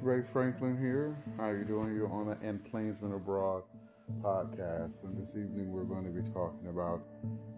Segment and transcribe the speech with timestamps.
[0.00, 1.14] Ray Franklin here.
[1.36, 1.94] How are you doing?
[1.94, 3.62] You're on the And Plainsman Abroad
[4.22, 7.02] podcast, and this evening we're going to be talking about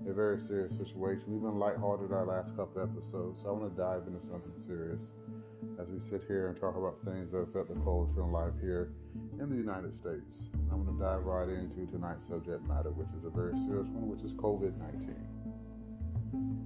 [0.09, 1.27] a very serious situation.
[1.29, 5.13] We've been lighthearted our last couple episodes, so I want to dive into something serious
[5.81, 8.91] as we sit here and talk about things that affect the culture and life here
[9.39, 10.51] in the United States.
[10.55, 13.87] And I'm going to dive right into tonight's subject matter, which is a very serious
[13.95, 16.59] one, which is COVID 19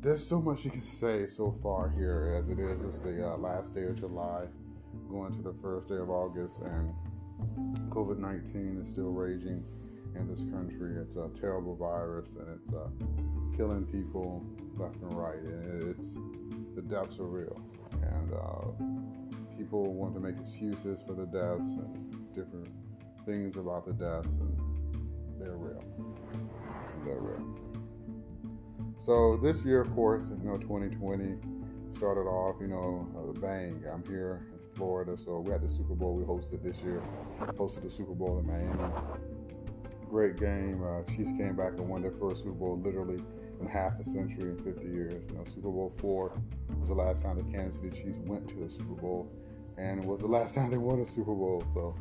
[0.00, 2.82] there's so much you can say so far here as it is.
[2.82, 4.46] It's the uh, last day of July,
[5.08, 6.94] going to the first day of August, and
[7.90, 9.64] COVID 19 is still raging
[10.16, 10.96] in this country.
[11.00, 12.88] It's a terrible virus and it's uh,
[13.56, 14.44] killing people
[14.76, 15.38] left and right.
[15.38, 16.14] And it's
[16.74, 17.60] the deaths are real,
[17.92, 22.68] and uh, people want to make excuses for the deaths and different
[23.26, 24.56] things about the deaths, and
[25.38, 25.84] they're real.
[25.98, 27.70] And they're real.
[28.98, 31.36] So this year, of course, you know, 2020
[31.96, 33.82] started off, you know, the bang.
[33.92, 34.46] I'm here
[34.80, 37.02] Florida, so we had the Super Bowl we hosted this year.
[37.38, 38.94] Hosted the Super Bowl in Miami.
[40.08, 40.82] Great game.
[40.82, 43.22] Uh, Chiefs came back and won their first Super Bowl literally
[43.60, 45.22] in half a century and 50 years.
[45.28, 46.32] You know, Super Bowl four
[46.78, 49.30] was the last time the Kansas City Chiefs went to the Super Bowl,
[49.76, 51.62] and it was the last time they won a Super Bowl.
[51.74, 51.94] So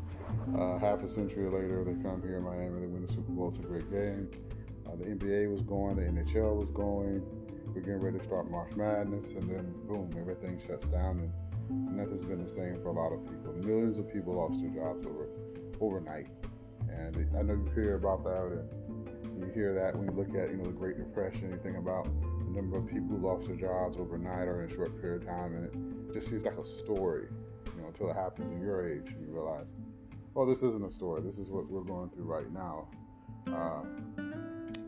[0.57, 3.49] uh, half a century later, they come here in Miami, they win the Super Bowl.
[3.49, 4.31] It's a great game.
[4.87, 7.23] Uh, the NBA was going, the NHL was going.
[7.75, 11.31] We're getting ready to start March Madness, and then boom, everything shuts down, and
[11.69, 13.53] nothing's been the same for a lot of people.
[13.63, 15.27] Millions of people lost their jobs over
[15.79, 16.27] overnight,
[16.89, 18.59] and I know you hear about that,
[19.23, 21.51] and you hear that when you look at you know the Great Depression.
[21.51, 24.73] You think about the number of people who lost their jobs overnight or in a
[24.73, 27.27] short period of time, and it just seems like a story,
[27.75, 29.71] you know, until it happens in your age, and you realize,
[30.33, 31.21] well, this isn't a story.
[31.21, 32.87] This is what we're going through right now.
[33.47, 33.81] Uh,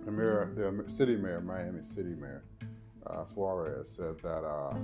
[0.06, 2.44] the mayor, the city mayor, Miami City Mayor
[3.08, 4.76] uh, Suarez said that uh,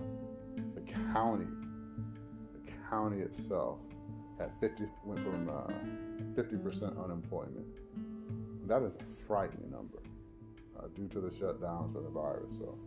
[0.76, 0.82] the
[1.14, 1.46] county,
[2.90, 3.80] county itself,
[4.40, 7.66] had 50 went from uh, 50% unemployment.
[8.68, 10.00] That is a frightening number
[10.78, 12.58] uh, due to the shutdowns of the virus.
[12.58, 12.78] So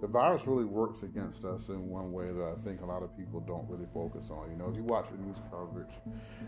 [0.00, 3.16] the virus really works against us in one way that I think a lot of
[3.16, 4.50] people don't really focus on.
[4.50, 5.92] You know, if you watch the news coverage,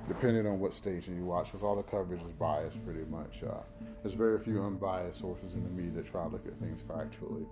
[0.09, 3.44] depending on what station you watch, because all the coverage is biased pretty much.
[3.44, 3.62] Uh,
[4.03, 7.47] there's very few unbiased sources in the media that try to look at things factually.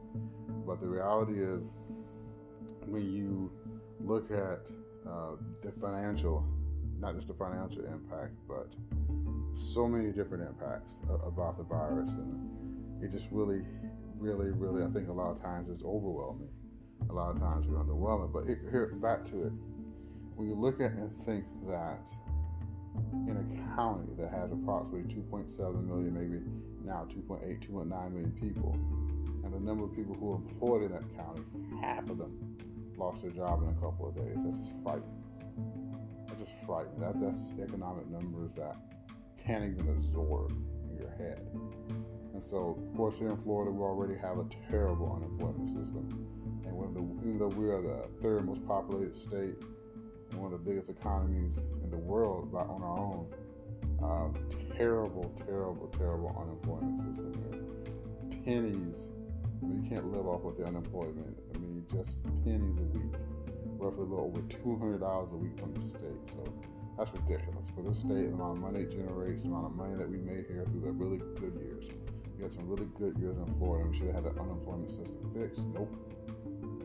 [0.67, 1.67] But the reality is,
[2.87, 3.53] when you
[4.01, 4.67] look at
[5.09, 6.45] uh, the financial,
[6.99, 8.75] not just the financial impact, but
[9.55, 13.63] so many different impacts about the virus and it just really,
[14.17, 16.49] really, really, I think a lot of times it's overwhelming.
[17.11, 18.33] A lot of times we're underwhelming.
[18.33, 19.53] But it, here, back to it.
[20.37, 22.09] When you look at and think that
[23.27, 26.43] in a county that has approximately 2.7 million, maybe
[26.85, 28.73] now 2.8, 2.9 million people,
[29.45, 31.43] and the number of people who are employed in that county,
[31.81, 32.52] half of them
[33.03, 34.37] lost their job in a couple of days.
[34.45, 35.25] That's just frightening.
[36.29, 37.01] That's just frightening.
[37.01, 38.77] That, that's economic numbers that
[39.45, 40.53] can't even absorb
[40.91, 41.45] in your head.
[42.33, 46.09] And so, of course, here in Florida, we already have a terrible unemployment system.
[46.65, 49.57] And when the, even though we are the third most populated state
[50.31, 53.27] and one of the biggest economies in the world by, on our own,
[54.03, 54.35] um,
[54.77, 58.43] terrible, terrible, terrible unemployment system here.
[58.45, 59.09] Pennies.
[59.63, 61.37] I mean, you can't live off with the unemployment.
[61.91, 63.15] Just pennies a week.
[63.79, 66.23] Roughly a little over $200 a week from the state.
[66.27, 66.45] So
[66.99, 67.67] that's ridiculous.
[67.75, 70.19] For this state, the amount of money it generates, the amount of money that we
[70.19, 71.87] made here through the really good years.
[72.37, 73.89] We had some really good years in Florida.
[73.89, 75.67] We should have had the unemployment system fixed.
[75.69, 75.95] Nope.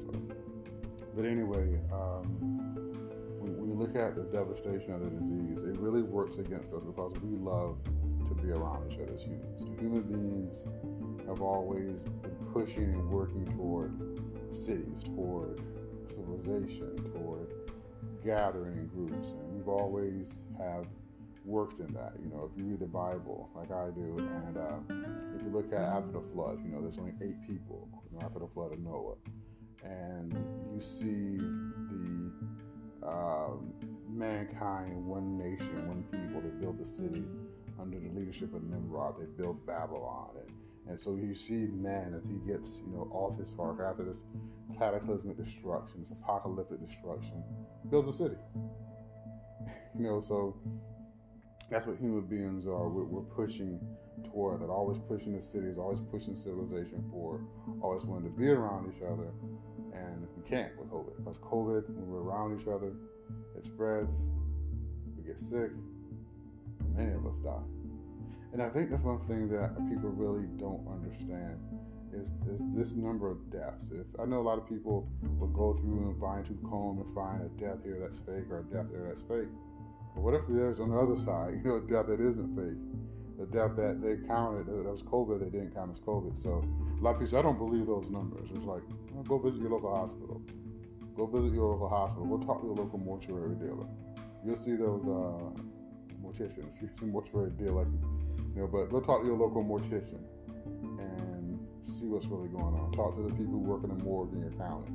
[0.06, 0.20] So,
[1.16, 2.24] but anyway, um,
[3.40, 7.14] when, you look at the devastation of the disease, it really works against us because
[7.22, 7.78] we love
[8.28, 9.62] to be around each other as humans.
[9.80, 10.66] Human beings
[11.28, 13.94] have always been pushing and working toward
[14.52, 15.62] cities, toward
[16.08, 17.54] civilization, toward
[18.24, 20.86] gathering in groups, and we've always have
[21.46, 22.14] worked in that.
[22.22, 24.80] You know, if you read the Bible like I do, and uh,
[25.36, 27.88] if you look at after the flood, you know, there's only eight people
[28.22, 29.16] after the flood of Noah,
[29.84, 30.34] and
[30.74, 32.32] you see the
[33.08, 33.74] um,
[34.10, 36.42] mankind, one nation, one people.
[36.42, 37.24] They build the city
[37.80, 39.16] under the leadership of Nimrod.
[39.20, 40.52] They built Babylon, and,
[40.90, 44.24] and so you see man as he gets, you know, off his ark after this
[44.78, 47.44] cataclysmic destruction, this apocalyptic destruction,
[47.90, 48.38] builds a city.
[49.98, 50.56] you know, so
[51.70, 52.88] that's what human beings are.
[52.88, 53.80] We're, we're, pushing
[54.32, 57.46] toward that, always pushing the cities, always pushing civilization forward,
[57.82, 59.32] always wanting to be around each other.
[59.94, 62.94] And we can't with COVID because COVID, when we're around each other,
[63.58, 64.14] it spreads,
[65.18, 65.72] we get sick,
[66.80, 67.77] and many of us die.
[68.54, 71.60] And I think that's one thing that people really don't understand
[72.14, 73.90] is, is this number of deaths.
[73.92, 77.14] If I know a lot of people will go through and find tooth comb and
[77.14, 79.50] find a death here that's fake or a death there that's fake.
[80.16, 82.80] But what if there's on the other side, you know, a death that isn't fake?
[83.38, 86.36] The death that they counted that was COVID, they didn't count as COVID.
[86.36, 86.64] So
[87.00, 88.50] a lot of people, I don't believe those numbers.
[88.56, 90.42] It's like, well, go visit your local hospital.
[91.16, 92.26] Go visit your local hospital.
[92.26, 93.86] Go talk to your local mortuary dealer.
[94.44, 95.62] You'll see those uh,
[96.24, 97.88] morticians, mortuary dealers,
[98.58, 98.68] know.
[98.68, 100.22] But go talk to your local mortician
[100.66, 102.92] and see what's really going on.
[102.92, 104.92] Talk to the people working in the morgue in your county,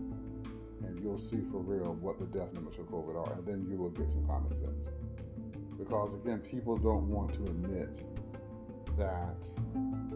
[0.85, 3.77] and you'll see for real what the death numbers for COVID are, and then you
[3.77, 4.91] will get some common sense.
[5.79, 8.03] Because again, people don't want to admit
[8.99, 9.47] that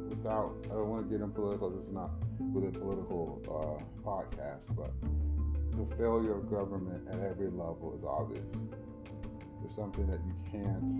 [0.08, 3.82] without, I don't want to get in political, this is not really a political uh,
[4.06, 4.92] podcast, but
[5.72, 8.54] the failure of government at every level is obvious.
[9.64, 10.90] It's something that you can't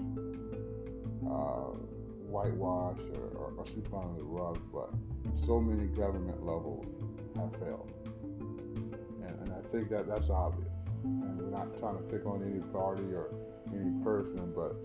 [1.31, 1.77] uh,
[2.27, 4.91] whitewash or, or, or sweep under the rug, but
[5.35, 6.87] so many government levels
[7.37, 7.93] have failed.
[9.23, 10.69] And, and I think that that's obvious.
[11.05, 13.35] And we're not trying to pick on any party or
[13.73, 14.77] any person, but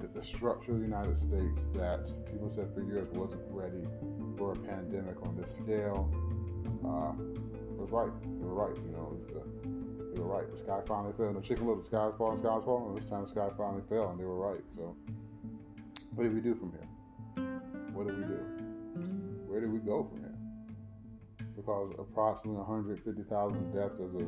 [0.00, 3.86] the, the structure of the United States that people said for years wasn't ready
[4.36, 6.10] for a pandemic on this scale
[6.84, 7.12] uh,
[7.78, 8.12] was right.
[8.22, 8.76] They were right.
[8.76, 10.50] You know, the, they were right.
[10.50, 11.32] The sky finally fell.
[11.32, 12.88] The chicken little, sky's falling, sky's falling.
[12.88, 14.62] And this time the sky finally fell, and they were right.
[14.74, 14.96] So,
[16.14, 16.88] what do we do from here?
[17.92, 18.40] What do we do?
[19.46, 20.34] Where do we go from here?
[21.56, 24.26] Because approximately 150,000 deaths as of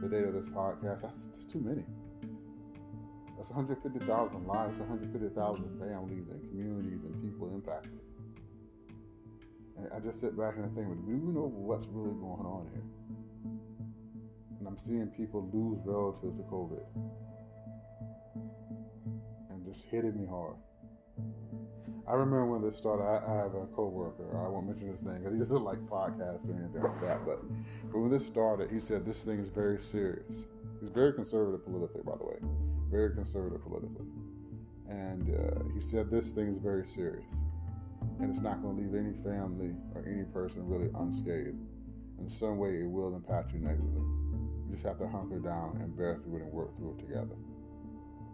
[0.00, 1.84] the date of this podcast, that's, that's too many.
[3.36, 8.00] That's 150,000 lives, 150,000 families and communities and people impacted.
[9.76, 12.68] And I just sit back and I think, do we know what's really going on
[12.72, 12.84] here?
[14.58, 16.84] And I'm seeing people lose relatives to COVID.
[19.50, 20.54] And just hitting me hard.
[22.06, 25.18] I remember when this started, I, I have a coworker, I won't mention his name
[25.18, 27.40] because he doesn't like podcasts or anything like that, but,
[27.92, 30.44] when this started, he said this thing is very serious.
[30.80, 32.36] He's very conservative politically, by the way
[32.94, 34.06] very conservative politically.
[34.88, 37.26] And uh, he said this thing is very serious.
[38.20, 41.58] And it's not going to leave any family or any person really unscathed.
[42.20, 44.06] In some way, it will impact you negatively.
[44.68, 47.34] You just have to hunker down and bear through it and work through it together.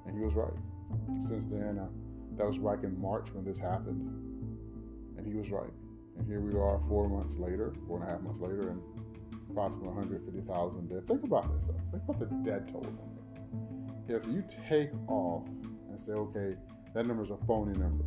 [0.07, 0.53] And he was right.
[1.27, 1.89] Since then, uh,
[2.41, 4.01] that was back in March when this happened.
[5.17, 5.73] And he was right.
[6.19, 8.83] And here we are four months later, four and a half months later, and
[9.51, 11.07] approximately 150,000 dead.
[11.07, 11.69] Think about this.
[11.69, 11.81] Though.
[11.91, 12.87] Think about the dead toll
[14.11, 15.47] if you take off
[15.89, 16.57] and say, okay,
[16.95, 18.05] that number is a phony number,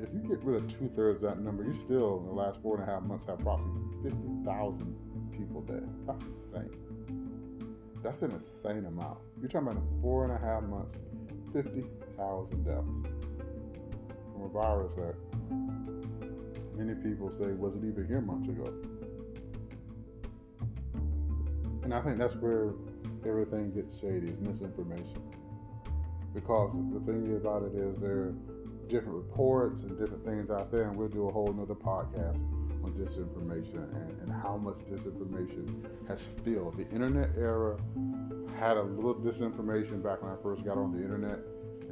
[0.00, 2.60] if you get rid of two thirds of that number, you still, in the last
[2.60, 5.88] four and a half months, have approximately 50,000 people dead.
[6.06, 6.70] That's insane.
[8.02, 9.18] That's an insane amount.
[9.40, 10.98] You're talking about in four and a half months,
[11.54, 12.50] 50,000 deaths
[14.32, 15.14] from a virus that
[16.76, 18.72] many people say wasn't even here months ago.
[21.82, 22.72] And I think that's where
[23.26, 24.28] everything gets shady.
[24.28, 25.22] It's misinformation.
[26.34, 28.34] Because the thing about it is there are
[28.88, 32.42] different reports and different things out there, and we'll do a whole nother podcast
[32.82, 36.76] on disinformation and, and how much disinformation has filled.
[36.76, 37.78] The internet era
[38.58, 41.38] had a little disinformation back when I first got on the internet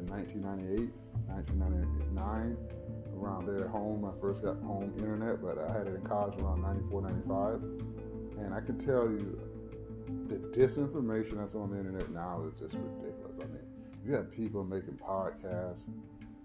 [0.02, 0.90] in 1998,
[1.26, 2.56] 1999
[3.16, 4.04] around there at home.
[4.04, 7.62] I first got home internet, but I had it in college around 94, 95.
[8.38, 9.38] And I can tell you,
[10.29, 13.38] the disinformation that's on the internet now is just ridiculous.
[13.38, 13.62] I mean,
[14.05, 15.88] you have people making podcasts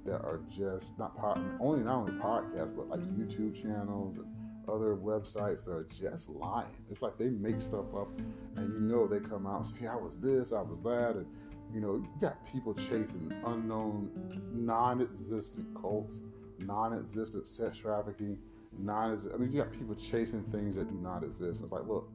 [0.05, 4.27] that are just not pod, only not only podcasts, but like YouTube channels and
[4.69, 6.67] other websites that are just lying.
[6.91, 8.09] It's like they make stuff up,
[8.55, 11.15] and you know they come out and say, "Hey, I was this, I was that,"
[11.15, 11.25] and
[11.73, 14.09] you know you got people chasing unknown,
[14.53, 16.21] non-existent cults,
[16.59, 18.37] non-existent sex trafficking,
[18.77, 19.35] non existent.
[19.35, 21.61] I mean, you got people chasing things that do not exist.
[21.63, 22.09] It's like, look,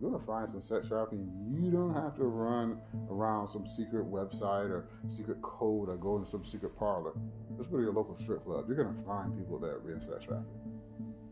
[0.00, 1.28] you're gonna find some sex trafficking.
[1.50, 2.80] You don't have to run
[3.10, 7.12] around some secret website or secret code or go in some secret parlor.
[7.56, 8.66] Just go to your local strip club.
[8.68, 10.48] You're gonna find people that are being sex trafficked.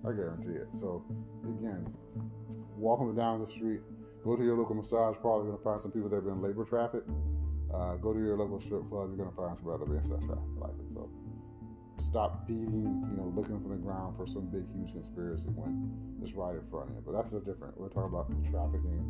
[0.04, 0.68] I guarantee it.
[0.72, 1.04] So
[1.44, 1.86] again,
[2.76, 3.80] walking down the street,
[4.24, 5.44] go to your local massage parlor.
[5.44, 7.08] You're gonna find some people that are being labor trafficked.
[7.72, 9.10] Uh, go to your local strip club.
[9.10, 10.86] You're gonna find some other being sex like likely.
[10.94, 11.10] So
[11.98, 15.90] stop beating, you know, looking from the ground for some big, huge conspiracy when
[16.22, 17.02] it's right in front of you.
[17.04, 17.78] But that's a different.
[17.78, 19.02] We're talking about trafficking,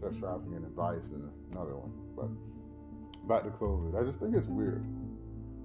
[0.00, 1.92] sex trafficking, and vice, and another one.
[2.16, 2.30] But
[3.28, 4.84] back to COVID, I just think it's weird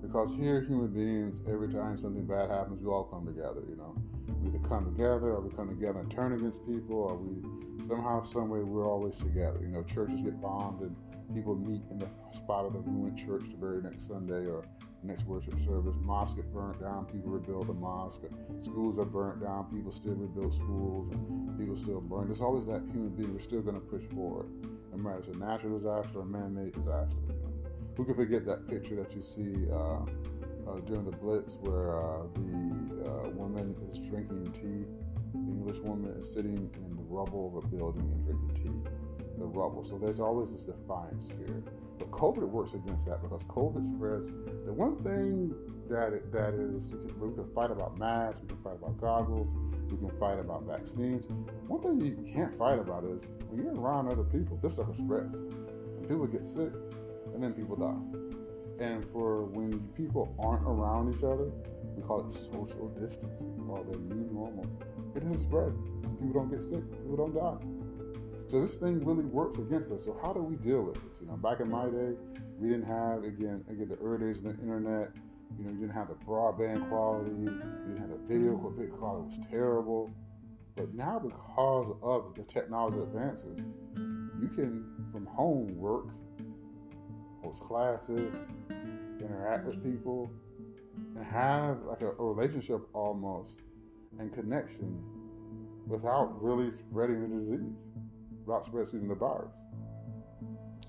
[0.04, 3.64] because here, human beings, every time something bad happens, we all come together.
[3.70, 3.96] You know,
[4.42, 7.40] we either come together, or we come together and turn against people, or we
[7.88, 9.60] somehow, some way, we're always together.
[9.62, 10.96] You know, churches get bombed and
[11.34, 14.64] people meet in the spot of the ruined church the very next Sunday, or
[15.04, 15.96] next worship service.
[16.02, 18.22] Mosque get burnt down, people rebuild the mosque.
[18.62, 22.28] Schools are burnt down, people still rebuild schools, and people still burn.
[22.28, 23.34] There's always that human being.
[23.34, 24.48] We're still going to push forward,
[24.92, 27.18] no matter it's a natural disaster or a man-made disaster.
[27.98, 30.02] Who can forget that picture that you see uh,
[30.70, 34.86] uh, during the Blitz, where uh, the uh, woman is drinking tea?
[35.34, 39.03] The English woman is sitting in the rubble of a building and drinking tea.
[39.38, 39.84] The rubble.
[39.84, 41.64] So there's always this defiant spirit.
[41.98, 44.30] But COVID works against that because COVID spreads.
[44.66, 45.54] The one thing
[45.90, 49.56] that it, that is, can, we can fight about masks, we can fight about goggles,
[49.90, 51.28] we can fight about vaccines.
[51.68, 55.36] One thing you can't fight about is when you're around other people, this stuff spreads.
[55.36, 56.72] And people get sick,
[57.34, 58.84] and then people die.
[58.84, 61.52] And for when people aren't around each other,
[61.96, 64.66] we call it social distancing or the new normal.
[65.16, 65.74] It doesn't spread.
[66.20, 66.90] People don't get sick.
[66.92, 67.83] People don't die.
[68.50, 70.06] So this thing really works against us.
[70.06, 71.04] So how do we deal with it?
[71.22, 72.14] You know, back in my day,
[72.60, 75.12] we didn't have again again the early days of the internet.
[75.58, 77.32] You know, you didn't have the broadband quality.
[77.32, 80.12] You didn't have the video video It was terrible.
[80.76, 83.60] But now, because of the technology advances,
[83.96, 86.08] you can from home work,
[87.44, 88.36] host classes,
[89.20, 90.32] interact with people,
[91.16, 93.62] and have like a, a relationship almost
[94.20, 95.04] and connection
[95.88, 97.84] without really spreading the disease
[98.46, 99.54] without spreading the virus.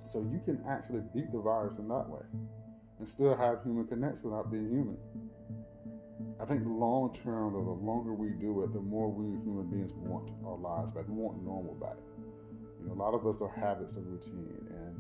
[0.06, 2.22] So you can actually beat the virus in that way
[2.98, 4.98] and still have human connection without being human.
[6.40, 9.92] I think long term, though, the longer we do it, the more we human beings
[9.94, 11.08] want our lives back.
[11.08, 11.96] We want normal back.
[12.80, 14.96] You know, a lot of us are habits of routine, and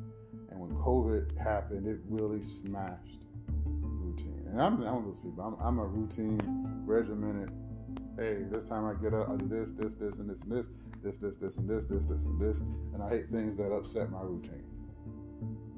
[0.50, 3.20] and when COVID happened, it really smashed
[3.66, 4.46] routine.
[4.48, 5.42] And I'm, I'm one of those people.
[5.42, 6.38] I'm, I'm a routine,
[6.86, 7.50] regimented.
[8.16, 10.66] Hey, this time I get up, I do this, this, this, and this, and this
[11.04, 12.60] this, this, this, and this, this, this, and this,
[12.94, 14.64] and I hate things that upset my routine.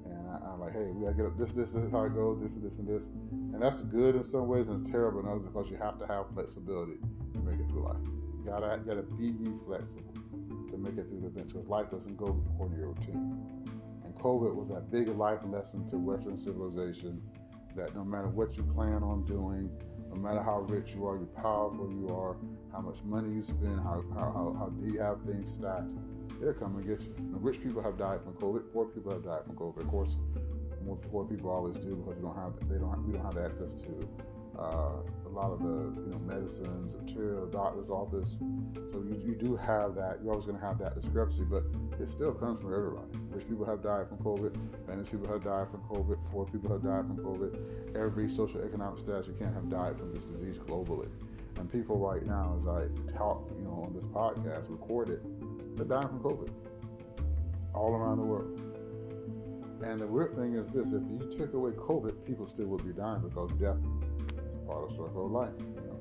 [0.06, 1.36] And I, am like, hey, we gotta get up.
[1.36, 2.38] This, this, this is how it goes.
[2.40, 3.08] This, this, and this,
[3.52, 6.06] and that's good in some ways, and it's terrible in others because you have to
[6.06, 6.98] have flexibility
[7.34, 8.06] to make it through life.
[8.38, 9.34] You gotta, you gotta be
[9.66, 10.14] flexible
[10.70, 13.34] to make it through the event because life doesn't go according to your routine.
[14.04, 17.20] And COVID was that big life lesson to Western civilization
[17.74, 19.68] that no matter what you plan on doing,
[20.16, 22.36] no matter how rich you are, how powerful you are,
[22.72, 25.92] how much money you spend, how, how, how, how do you have things stacked,
[26.40, 27.14] it'll come and get you.
[27.32, 28.72] Rich people have died from COVID.
[28.72, 29.80] Poor people have died from COVID.
[29.80, 30.16] Of course,
[30.84, 33.74] more poor people always do because we don't have they don't we don't have access
[33.74, 34.08] to
[34.58, 35.02] uh,
[35.36, 38.38] lot of the you know medicines, material, doctor's office.
[38.90, 40.18] So you, you do have that.
[40.22, 41.64] You're always going to have that discrepancy, but
[42.00, 43.06] it still comes from everybody.
[43.30, 44.56] Rich people have died from COVID.
[44.86, 46.16] Famous people have died from COVID.
[46.30, 47.96] Poor people have died from COVID.
[47.96, 51.08] Every social economic status you can't have died from this disease globally.
[51.58, 55.22] And people right now, as I talk, you know, on this podcast, record it,
[55.76, 56.50] they're dying from COVID
[57.74, 58.58] all around the world.
[59.82, 62.94] And the weird thing is this: if you took away COVID, people still would be
[62.94, 63.76] dying because death
[64.66, 65.54] part of the circle of life.
[65.58, 66.00] You know?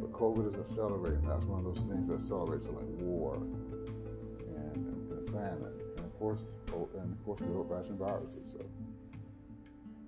[0.00, 1.26] But COVID is accelerating.
[1.26, 6.56] That's one of those things that accelerates, like war and, and famine, and of course,
[6.98, 8.52] and of course, the old-fashioned viruses.
[8.52, 8.64] So uh,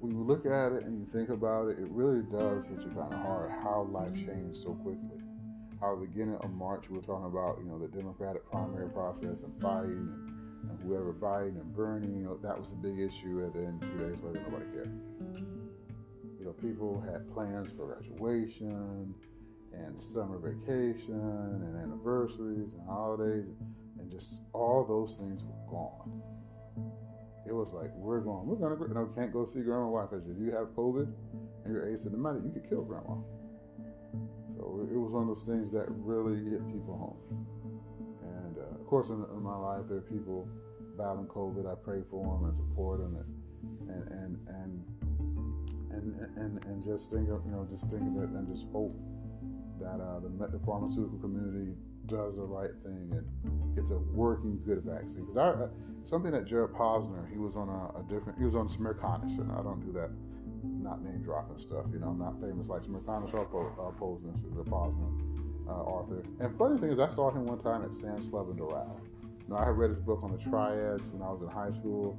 [0.00, 2.88] when you look at it and you think about it, it really does hit you
[2.88, 5.20] kind of hard how life changed so quickly.
[5.80, 9.42] How the beginning of March we were talking about, you know, the Democratic primary process
[9.42, 13.40] and fighting and, and whoever Biden and Bernie, you know, that was the big issue.
[13.44, 14.92] And then two days later, nobody cared.
[16.44, 19.14] You know, people had plans for graduation
[19.72, 23.48] and summer vacation and anniversaries and holidays,
[23.98, 26.22] and just all those things were gone
[27.46, 29.86] it was like we're going, we're gonna, you know, can't go see grandma.
[29.86, 30.06] Why?
[30.08, 31.12] Because if you have COVID
[31.64, 33.20] and you're asymptomatic, you could kill grandma.
[34.56, 37.20] So it was one of those things that really hit people home.
[38.24, 40.48] And uh, of course, in, in, my life, there are people
[40.96, 41.70] battling COVID.
[41.70, 43.28] I pray for them and support them, and
[43.92, 44.72] and and and
[45.90, 48.94] and, and, and just think of you know just think of it and just hope
[49.80, 51.74] that uh, the, the pharmaceutical community
[52.06, 55.22] does the right thing and gets a working good vaccine.
[55.22, 55.68] Because I, uh,
[56.02, 59.50] something that Gerald Posner, he was on a, a different, he was on Smerconish, and
[59.52, 60.10] I don't do that,
[60.62, 61.86] not name dropping stuff.
[61.92, 66.22] You know, I'm not famous like Smerconish or uh, Posner, Gerald Posner, uh, author.
[66.40, 69.00] And funny thing is, I saw him one time at Sam's Club in Doral.
[69.22, 71.70] You know, I had read his book on the triads when I was in high
[71.70, 72.18] school,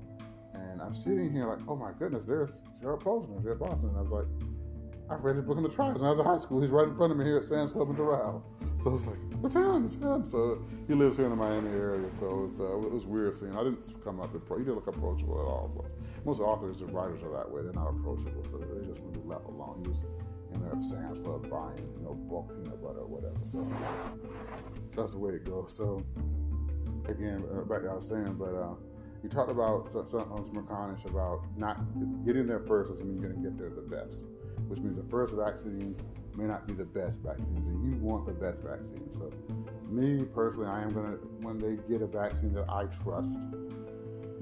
[0.55, 4.01] and I'm sitting here like, oh my goodness, there's Gerald Posner, Gerald Posner, and I
[4.01, 4.27] was like
[5.09, 6.61] I've read his book in the triads when I was in high school.
[6.61, 8.41] He's right in front of me here at Sam's Club in Doral.
[8.81, 10.25] So I was like, it's him, it's him.
[10.25, 12.11] So he lives here in the Miami area.
[12.11, 13.55] So it's, uh, it was weird seeing.
[13.55, 15.85] I didn't come up, with he didn't look approachable at all.
[16.25, 17.61] Most authors and writers are that way.
[17.61, 18.43] They're not approachable.
[18.49, 19.83] So they just really left alone.
[19.83, 20.05] He was
[20.53, 23.37] in there at Sam's Club buying, you know, bulk peanut butter or whatever.
[23.47, 23.61] So
[24.95, 25.75] that's the way it goes.
[25.77, 26.03] So
[27.07, 28.73] again, uh, back to what I was saying, but uh,
[29.25, 31.77] you talked about something on Smerconish about not
[32.23, 34.27] getting there first doesn't mean you're going to get there the best,
[34.67, 36.03] which means the first vaccines
[36.35, 39.09] may not be the best vaccines, and you want the best vaccine.
[39.09, 39.31] So,
[39.89, 43.41] me personally, I am going to when they get a vaccine that I trust.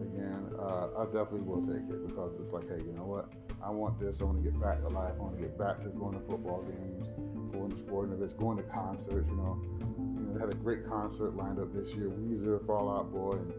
[0.04, 3.32] Again, uh, I definitely will take it because it's like, hey, you know what?
[3.64, 4.20] I want this.
[4.20, 5.14] I want to get back to life.
[5.16, 7.08] I want to get back to going to football games,
[7.54, 9.30] going to sporting events, going to concerts.
[9.30, 12.10] You know, you know, they had a great concert lined up this year.
[12.10, 13.54] Weezer, Fall Out Boy, and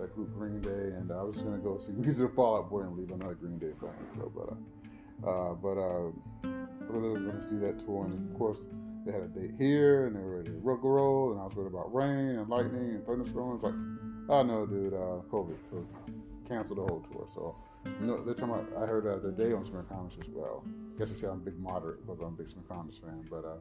[0.00, 0.96] that group Green Day.
[0.96, 3.58] And I was just gonna go see Weezer, Fall Out Boy, and leave another Green
[3.58, 3.90] Day fan.
[4.16, 6.10] So, but, uh, uh, but uh,
[6.44, 8.04] I really to see that tour.
[8.04, 8.66] And of course,
[9.04, 11.32] they had a date here, and they were ready to rock and roll.
[11.32, 13.62] And I was worried about rain and lightning and thunderstorms.
[13.62, 13.74] Like,
[14.28, 15.56] oh no, dude, uh, COVID.
[15.70, 15.84] So
[16.48, 17.26] cancel the whole tour.
[17.32, 17.56] So
[18.00, 18.82] you know, they're talking about.
[18.82, 20.64] I heard uh, the day on Smerconish as well.
[20.94, 23.24] I guess you say I'm a big moderate because I'm a big Smerconish fan.
[23.30, 23.56] But uh,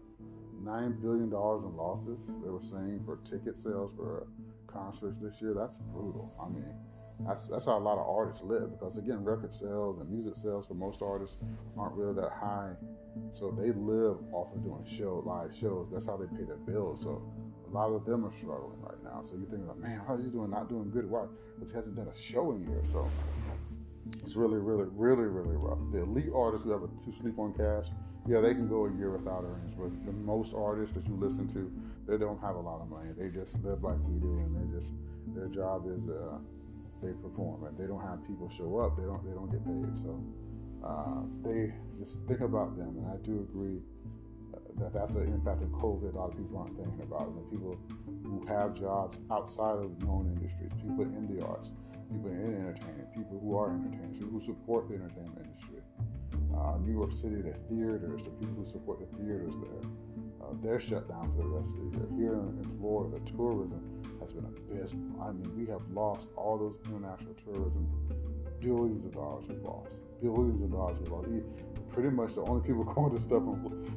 [0.62, 2.32] nine billion dollars in losses.
[2.44, 4.28] They were saying for ticket sales for
[4.74, 5.54] concerts this year.
[5.54, 6.34] That's brutal.
[6.42, 6.76] I mean,
[7.26, 10.68] that's that's how a lot of artists live because again, record sales and music sales
[10.68, 11.38] for most artists
[11.78, 12.74] aren't really that high.
[13.32, 15.90] So they live off of doing show live shows.
[15.92, 17.02] That's how they pay their bills.
[17.04, 17.22] So
[17.68, 19.22] a lot of them are struggling right now.
[19.22, 20.50] So you think like, man, how is he doing?
[20.50, 21.10] Not doing good?
[21.10, 21.26] Why?
[21.56, 22.92] Because he hasn't done a show in years.
[22.92, 23.08] So
[24.22, 25.80] it's really, really, really, really rough.
[25.92, 27.92] The elite artists who have a, sleep on cash,
[28.28, 29.76] yeah, they can go a year without earnings.
[29.78, 31.72] But the most artists that you listen to,
[32.08, 33.12] they don't have a lot of money.
[33.18, 34.94] They just live like we do, and they just
[35.36, 36.38] their job is uh,
[37.02, 38.98] they perform, and they don't have people show up.
[38.98, 39.98] They don't they don't get paid.
[39.98, 40.20] So
[40.84, 43.80] uh, they just think about them, and I do agree
[44.54, 46.14] uh, that that's an impact of COVID.
[46.14, 47.36] A lot of people aren't thinking about it.
[47.36, 47.78] The people
[48.24, 51.72] who have jobs outside of known industries, people in the arts,
[52.10, 55.82] people in entertainment, people who are entertainers, people who support the entertainment industry.
[56.54, 59.90] Uh, New York City, the theaters, the people who support the theaters there,
[60.42, 62.08] uh, they're shut down for the rest of the year.
[62.16, 65.22] Here in, in Florida, tourism has been abysmal.
[65.22, 67.88] I mean, we have lost all those international tourism,
[68.60, 71.28] billions of dollars we've lost, billions of dollars we've lost.
[71.90, 73.44] Pretty much the only people going to stuff,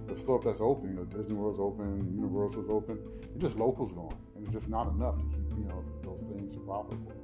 [0.06, 2.98] the stuff that's open, you know, Disney World's open, Universal's open,
[3.34, 6.56] it's just locals going, and it's just not enough to keep, you know, those things
[6.56, 7.15] profitable.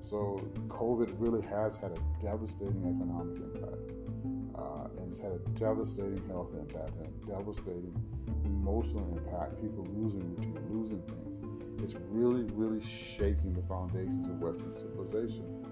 [0.00, 3.92] So COVID really has had a devastating economic impact.
[4.56, 7.94] Uh, and it's had a devastating health impact and a devastating
[8.44, 9.60] emotional impact.
[9.60, 11.40] People losing routine, losing things.
[11.82, 15.64] It's really, really shaking the foundations of Western civilization.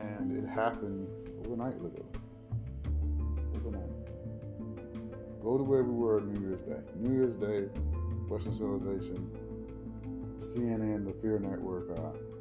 [0.00, 1.08] And it happened
[1.44, 2.04] overnight, literally.
[3.54, 3.90] Overnight.
[5.42, 6.80] Go to where we were New Year's Day.
[6.96, 7.68] New Year's Day,
[8.28, 9.30] Western civilization,
[10.40, 12.33] CNN, the Fear Network, uh,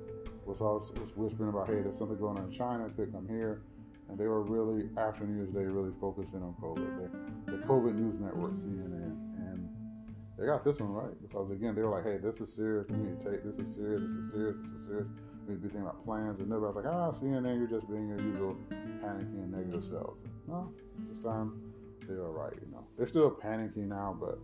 [0.45, 3.61] was always was whispering about, hey, there's something going on in China, could come here.
[4.09, 7.45] And they were really, after New Year's Day, really focusing on COVID.
[7.45, 9.15] The, the COVID News Network, CNN.
[9.37, 9.69] And
[10.37, 12.87] they got this one right because, again, they were like, hey, this is serious.
[12.89, 14.01] We need to take this is serious.
[14.01, 14.57] This is serious.
[14.61, 15.07] This is serious.
[15.47, 16.39] We need to be thinking about plans.
[16.39, 18.57] And everybody's like, ah, CNN, you're just being your usual
[19.01, 20.23] panicking and negative selves.
[20.47, 20.71] No,
[21.09, 21.73] this time
[22.07, 22.85] they were right, you know.
[22.97, 24.39] They're still panicking now, but,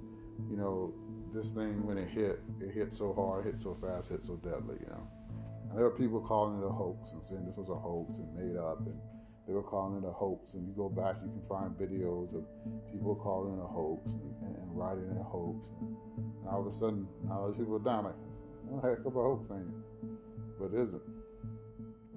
[0.49, 0.93] you know,
[1.33, 4.77] this thing, when it hit, it hit so hard, hit so fast, hit so deadly,
[4.79, 5.07] you know.
[5.69, 8.33] And there were people calling it a hoax and saying this was a hoax and
[8.33, 8.97] made up, and
[9.47, 10.55] they were calling it a hoax.
[10.55, 12.43] And you go back, you can find videos of
[12.91, 15.61] people calling it a hoax and, and, and writing it a hoax.
[16.17, 18.17] And all of a sudden, now those people are down like,
[18.73, 20.09] oh, heck of a hoax, ain't it?
[20.57, 21.01] But it isn't.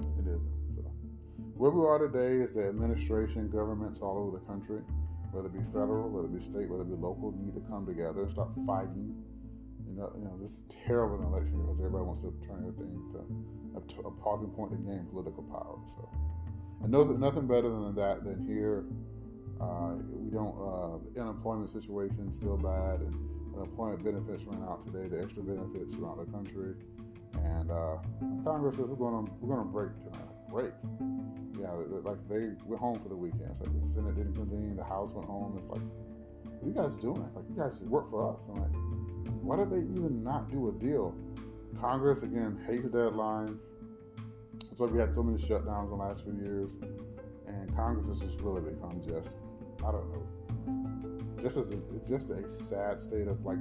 [0.01, 0.57] It isn't.
[0.75, 0.83] So,
[1.55, 4.81] where we are today is the administration, governments all over the country,
[5.31, 7.85] whether it be federal, whether it be state, whether it be local, need to come
[7.85, 9.13] together and start fighting
[9.93, 12.97] you know, you know, this is terrible in election because everybody wants to turn everything
[13.13, 13.21] to
[13.77, 15.77] a, a talking point to gain political power.
[15.93, 16.09] So,
[16.83, 18.85] I know that nothing better than that than here.
[19.61, 20.57] Uh, we don't.
[20.57, 23.15] Uh, the unemployment situation is still bad, and
[23.55, 25.09] unemployment benefits ran out today.
[25.09, 26.75] The extra benefits around the country,
[27.45, 28.01] and uh,
[28.45, 29.31] Congress said we're going on.
[29.41, 30.33] We're going to break tonight.
[30.49, 30.73] Break.
[31.61, 31.71] Yeah,
[32.03, 33.49] like they went home for the weekend.
[33.51, 35.55] It's like the Senate didn't convene, the House went home.
[35.57, 37.23] It's like, what are you guys doing?
[37.37, 38.49] Like you guys work for us.
[38.49, 38.73] I'm like,
[39.43, 41.15] why did they even not do a deal?
[41.81, 43.63] Congress, again, hates deadlines.
[44.61, 46.71] That's why we had so many shutdowns in the last few years.
[47.47, 49.39] And Congress has just really become just,
[49.87, 53.59] I don't know, just as a, it's just a sad state of like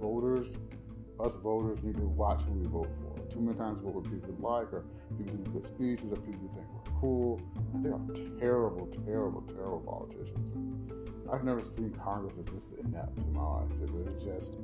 [0.00, 0.54] voters,
[1.18, 3.20] us voters need to watch who we vote for.
[3.26, 4.84] Too many times vote for people we like or
[5.18, 7.40] people who do good speeches or people who think we're cool.
[7.74, 10.54] And they are terrible, terrible, terrible politicians.
[11.32, 13.70] I've never seen Congress as just inept in my life.
[13.82, 14.54] It was just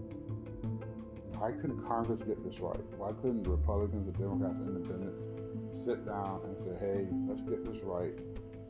[1.42, 2.78] why couldn't Congress get this right?
[2.96, 5.26] Why couldn't Republicans, the Democrats, independents
[5.72, 8.14] sit down and say, hey, let's get this right?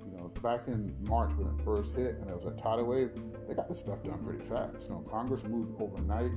[0.06, 3.10] You know, back in March when it first hit and there was a tidal wave,
[3.46, 4.84] they got this stuff done pretty fast.
[4.84, 6.30] You know, Congress moved overnight,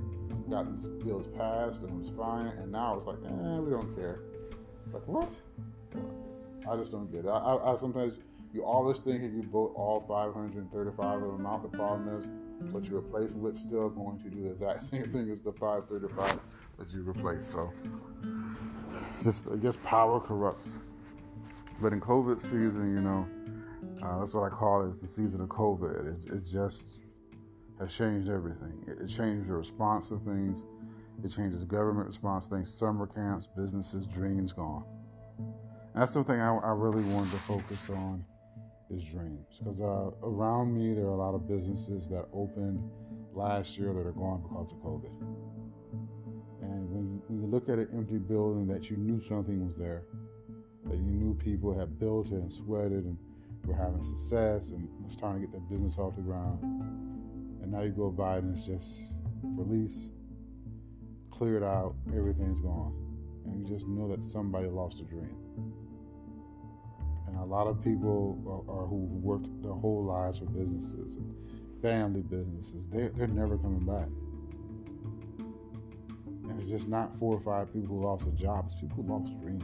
[0.50, 2.48] got these bills passed, and it was fine.
[2.48, 4.20] And now it's like, eh, we don't care.
[4.84, 5.34] It's like, what?
[6.70, 7.30] I just don't get it.
[7.30, 8.20] I, I, I sometimes
[8.52, 12.30] you always think if you vote all 535 of them out, the problem is
[12.72, 16.40] what you replace with still going to do the exact same thing as the 535
[16.78, 17.48] that you replace.
[17.48, 17.72] So
[19.24, 20.80] just I guess power corrupts.
[21.82, 23.28] But in COVID season, you know,
[24.02, 24.90] uh, that's what I call it.
[24.90, 26.26] It's the season of COVID.
[26.26, 27.02] It, it just
[27.80, 28.84] has changed everything.
[28.88, 30.64] It, it changed the response to things.
[31.24, 32.74] It changes government response things.
[32.74, 34.86] Summer camps, businesses, dreams gone.
[35.38, 38.24] And that's something I, I really wanted to focus on
[38.90, 39.60] is dreams.
[39.60, 42.82] Because uh, around me, there are a lot of businesses that opened
[43.34, 45.12] last year that are gone because of COVID.
[46.62, 50.04] And when you, look at an empty building that you knew something was there,
[50.86, 53.18] that you knew people had built it and sweated and
[53.66, 56.60] were having success and was trying to get their business off the ground.
[57.62, 59.02] And now you go by it and it's just
[59.56, 60.10] for lease,
[61.32, 62.94] cleared out, everything's gone.
[63.46, 65.36] And you just know that somebody lost a dream.
[67.36, 71.36] And a lot of people are, who worked their whole lives for businesses and
[71.82, 74.08] family businesses, they're, they're never coming back.
[76.50, 79.38] And it's just not four or five people who lost their jobs, people who lost
[79.42, 79.64] dreams.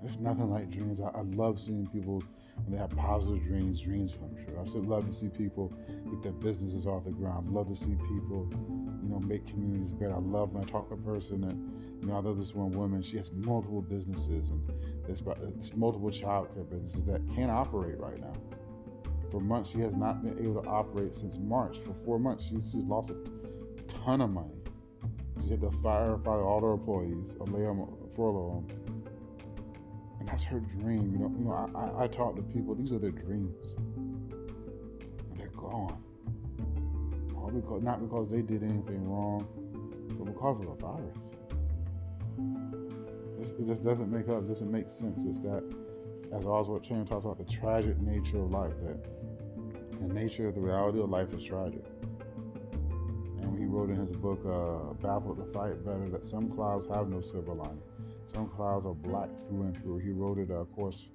[0.00, 1.00] There's nothing like dreams.
[1.00, 2.22] I, I, love seeing people
[2.56, 4.60] when they have positive dreams, dreams come true.
[4.60, 5.72] I still love to see people
[6.10, 7.50] get their businesses off the ground.
[7.50, 8.48] love to see people,
[9.02, 10.14] you know, make communities better.
[10.14, 11.56] I love when I talk to a person that,
[12.00, 13.02] you know, I this one woman.
[13.02, 14.60] She has multiple businesses and
[15.06, 18.32] there's, there's multiple childcare businesses that can't operate right now.
[19.30, 21.78] For months, she has not been able to operate since March.
[21.84, 23.16] For four months, she's, she's lost a
[23.88, 24.54] ton of money.
[25.42, 28.84] She had to fire probably all her employees, or lay them, furlough them
[30.24, 31.12] and that's her dream.
[31.12, 31.70] You know, you know.
[31.74, 36.02] I, I, I talk to people; these are their dreams, and they're gone.
[37.36, 39.46] All because not because they did anything wrong,
[40.18, 41.18] but because of a virus.
[43.40, 44.46] It just doesn't make up.
[44.46, 45.24] Doesn't make sense.
[45.24, 45.62] It's that,
[46.32, 48.74] as Oswald Chambers talks about, the tragic nature of life.
[48.84, 49.04] That
[50.00, 51.84] the nature of the reality of life is tragic.
[53.40, 57.08] And he wrote in his book, uh, "Baffled to Fight Better," that some clouds have
[57.08, 57.82] no silver lining.
[58.26, 59.98] Some clouds are black through and through.
[59.98, 61.08] He wrote it, uh, of course,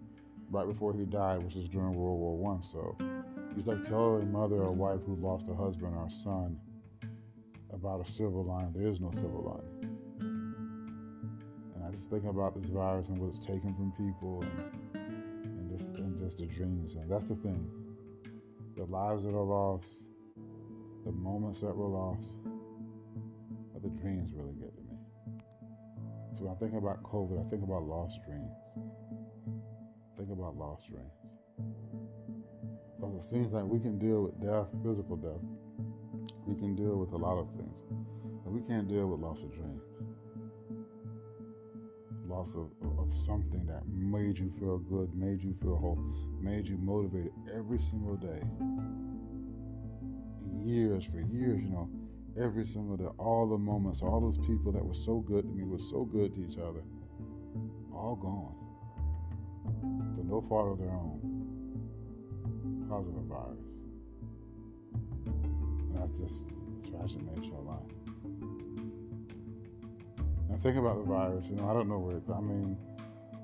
[0.52, 2.64] right before he died, which was during World War One.
[2.64, 2.96] So
[3.56, 6.60] he's like telling a mother or wife who lost a husband or a son
[7.72, 8.72] about a silver line.
[8.74, 9.99] There is no silver line.
[11.90, 15.02] I just think about this virus and what it's taken from people and,
[15.44, 16.94] and just and just the dreams.
[16.94, 17.68] And that's the thing.
[18.78, 19.90] The lives that are lost,
[21.04, 22.36] the moments that were lost,
[23.74, 25.42] but the dreams really get to me.
[26.38, 28.54] So when I think about COVID, I think about lost dreams.
[30.16, 31.18] Think about lost dreams.
[33.00, 35.42] Because it seems like we can deal with death, physical death.
[36.46, 37.80] We can deal with a lot of things.
[38.46, 39.82] But we can't deal with loss of dreams.
[42.30, 45.98] Loss of, of something that made you feel good, made you feel whole,
[46.40, 48.44] made you motivated every single day.
[50.64, 51.90] Years, for years, you know,
[52.40, 55.64] every single day, all the moments, all those people that were so good to me,
[55.64, 56.84] were so good to each other,
[57.92, 58.54] all gone
[60.16, 61.20] for no fault of their own
[62.82, 63.66] because of a virus.
[65.26, 66.46] And that's just
[66.92, 67.99] tragic nature of life.
[70.50, 72.78] And think about the virus, you know, I don't know where it I mean,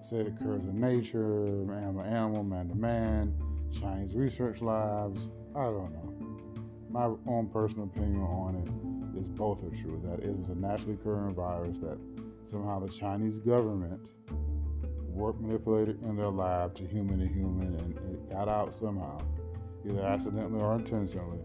[0.02, 3.34] say it occurs in nature, man to animal, man to man,
[3.80, 6.16] Chinese research labs, I don't know
[6.96, 10.02] my own personal opinion on it is both are true.
[10.06, 11.98] That it was a naturally occurring virus that
[12.50, 14.08] somehow the Chinese government
[15.10, 19.20] worked manipulated in their lab to human to human and it got out somehow,
[19.86, 21.40] either accidentally or intentionally,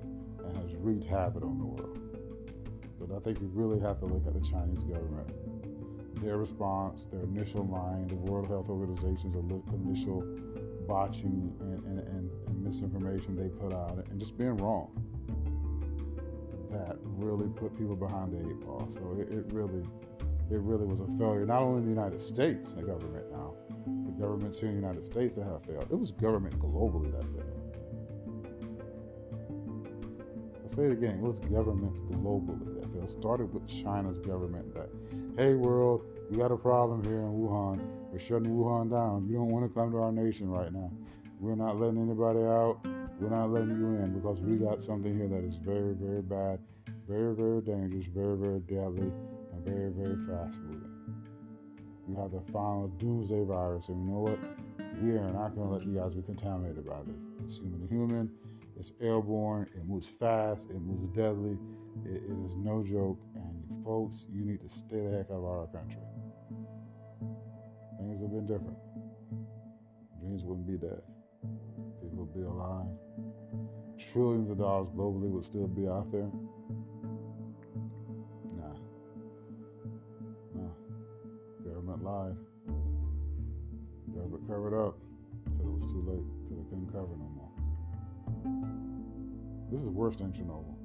[0.44, 1.98] and has wreaked havoc on the world.
[3.00, 5.34] But I think you really have to look at the Chinese government.
[6.22, 10.22] Their response, their initial line, the World Health Organization's initial
[10.86, 14.90] botching and, and, and, and misinformation they put out, and just being wrong
[16.70, 18.86] that really put people behind the eight ball.
[18.90, 19.82] So it, it really,
[20.50, 21.46] it really was a failure.
[21.46, 23.54] Not only the United States, the government now,
[24.06, 25.88] the governments here in the United States that have failed.
[25.90, 27.56] It was government globally that failed.
[30.62, 31.16] I'll say it again.
[31.16, 34.88] It was government globally It started with China's government that,
[35.36, 37.80] hey world, we got a problem here in Wuhan.
[38.12, 39.26] We're shutting Wuhan down.
[39.28, 40.90] You don't want to come to our nation right now.
[41.38, 42.80] We're not letting anybody out.
[43.18, 46.58] We're not letting you in because we got something here that is very, very bad,
[47.08, 49.12] very, very dangerous, very, very deadly,
[49.52, 50.90] and very, very fast moving.
[52.06, 54.38] We have the final doomsday virus, and you know what?
[55.02, 57.16] We are not going to let you guys be contaminated by this.
[57.46, 58.30] It's human to human,
[58.78, 61.56] it's airborne, it moves fast, it moves deadly.
[62.04, 65.44] It, it is no joke, and folks, you need to stay the heck out of
[65.44, 66.02] our country.
[67.98, 68.78] things have been different.
[70.20, 71.02] Dreams wouldn't be dead.
[72.02, 72.86] People would be alive.
[74.12, 76.30] Trillions of dollars globally would still be out there.
[78.56, 78.74] Nah.
[80.54, 80.74] Nah.
[81.64, 82.36] Government lied.
[84.14, 84.98] Government covered up.
[85.56, 86.26] Said it was too late.
[86.48, 87.50] Said they couldn't cover no more.
[89.70, 90.76] This is worse than Chernobyl.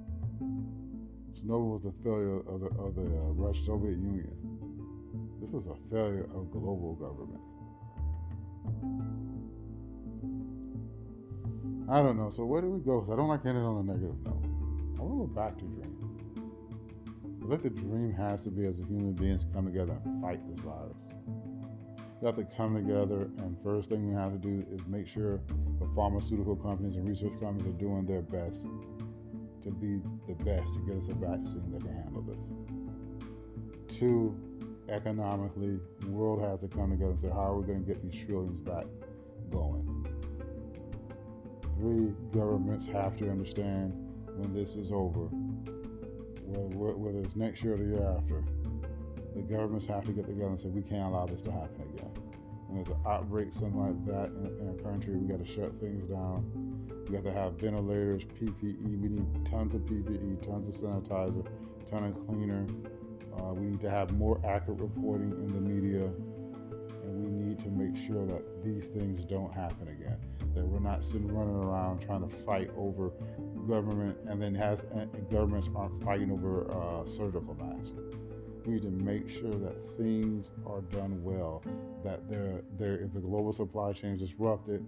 [1.35, 4.31] Chernobyl was a failure of the, of the uh, Russian Soviet Union.
[5.41, 7.41] This was a failure of global government.
[11.89, 12.31] I don't know.
[12.31, 13.07] So where do we go?
[13.11, 14.43] I don't like ending on a negative note.
[14.97, 15.95] I want to go back to dream.
[17.43, 20.39] I think the dream has to be as a human beings come together and fight
[20.49, 20.97] this virus.
[22.21, 25.41] We have to come together, and first thing we have to do is make sure
[25.79, 28.65] the pharmaceutical companies and research companies are doing their best
[29.65, 33.97] to be the best to get us a vaccine that can handle this.
[33.97, 34.37] Two,
[34.89, 38.01] economically, the world has to come together and say, how are we going to get
[38.01, 38.85] these trillions back
[39.51, 40.05] going?
[41.77, 43.93] Three, governments have to understand
[44.37, 45.29] when this is over,
[46.47, 48.43] whether it's next year or the year after,
[49.35, 52.11] the governments have to get together and say, we can't allow this to happen again.
[52.67, 56.07] When there's an outbreak, something like that in, a country, we got to shut things
[56.07, 56.45] down.
[57.07, 58.99] We have to have ventilators, PPE.
[58.99, 61.45] We need tons of PPE, tons of sanitizer,
[61.89, 62.65] ton of cleaner.
[63.37, 67.69] Uh, we need to have more accurate reporting in the media, and we need to
[67.69, 70.17] make sure that these things don't happen again
[70.55, 73.11] that we're not sitting running around trying to fight over
[73.67, 77.93] government and then has and governments aren't fighting over uh, surgical masks.
[78.65, 81.61] We need to make sure that things are done well,
[82.03, 84.83] that if the global supply chain is disrupted,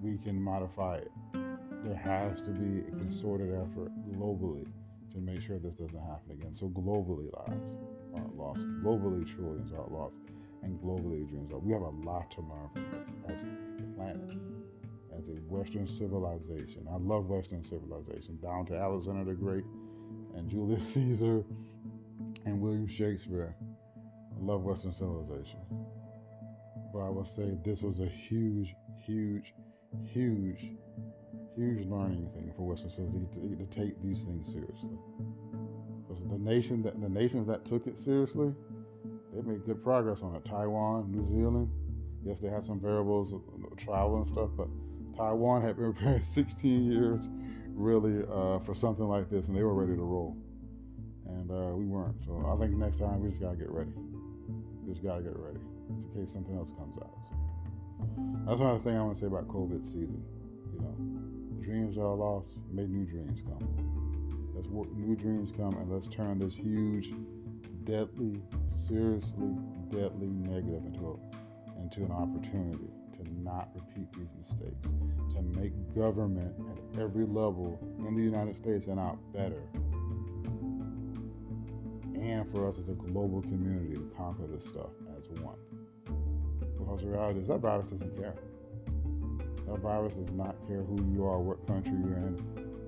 [0.00, 1.10] we can modify it.
[1.86, 4.66] There has to be a concerted effort globally
[5.12, 6.52] to make sure this doesn't happen again.
[6.52, 7.78] So globally, lives
[8.12, 8.60] aren't lost.
[8.82, 10.16] Globally, trillions aren't lost,
[10.64, 11.58] and globally, dreams are.
[11.58, 14.36] We have a lot to learn from this as a planet
[15.16, 16.88] as a Western civilization.
[16.90, 19.64] I love Western civilization, down to Alexander the Great
[20.34, 21.44] and Julius Caesar
[22.44, 23.54] and William Shakespeare.
[23.60, 25.60] I love Western civilization.
[26.92, 29.54] But I will say this was a huge, huge,
[30.04, 30.72] huge,
[31.56, 34.98] huge learning thing for Western civilization to, to take these things seriously.
[36.06, 38.52] Because the nation that the nations that took it seriously,
[39.34, 40.44] they made good progress on it.
[40.44, 41.70] Taiwan, New Zealand,
[42.24, 43.40] yes, they had some variables of
[43.78, 44.68] travel and stuff, but
[45.16, 47.28] Taiwan had been preparing 16 years
[47.74, 50.36] really uh, for something like this, and they were ready to roll.
[51.26, 52.16] And uh, we weren't.
[52.24, 53.90] So I think next time we just got to get ready.
[54.84, 57.10] We just got to get ready in case something else comes out.
[57.22, 57.34] So
[58.46, 60.22] that's another thing I want to say about COVID season.
[60.72, 64.52] You know, dreams are lost, may new dreams come.
[64.54, 67.12] Let's work new dreams come, and let's turn this huge,
[67.84, 69.54] deadly, seriously
[69.90, 74.88] deadly negative into a, into an opportunity to not repeat these mistakes,
[75.34, 79.62] to make government at every level in the United States and out better,
[82.14, 85.56] and for us as a global community to conquer this stuff as one.
[86.78, 88.34] Because the reality is that virus doesn't care.
[89.66, 92.36] That virus does not care who you are, what country you're in.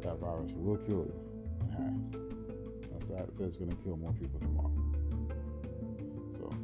[0.02, 1.14] That virus will kill you
[1.60, 2.20] and has.
[2.92, 4.72] That's that it says it's going to kill more people tomorrow.
[6.38, 6.54] So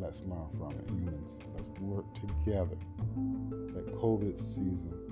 [0.00, 1.38] let's learn from it, humans.
[1.56, 2.76] Let's work together
[3.74, 5.04] that COVID season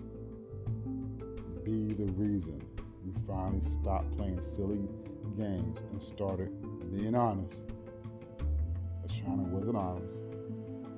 [1.64, 2.60] be the reason
[3.04, 4.88] we finally stopped playing silly
[5.36, 6.50] games and started
[6.92, 7.56] being honest,
[9.08, 10.14] China wasn't honest,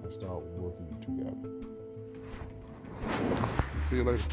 [0.03, 1.63] and start working together.
[3.90, 4.25] See you later.